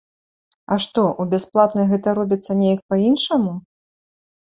А 0.75 0.77
што, 0.85 1.03
у 1.21 1.27
бясплатнай 1.35 1.87
гэта 1.93 2.07
робіцца 2.23 2.51
неяк 2.65 2.85
па-іншаму? 2.91 3.59